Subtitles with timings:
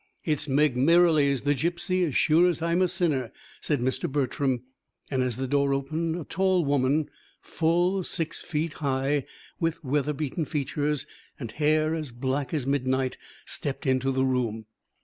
[0.25, 4.11] "It's Meg Merrilies, the gipsy, as sure as I'm a sinner," said Mr.
[4.11, 4.63] Bertram;
[5.11, 7.07] and, as the door opened, a tall woman,
[7.39, 9.25] full six feet high,
[9.59, 11.05] with weather beaten features
[11.39, 14.65] and hair as black as midnight, stepped into the room.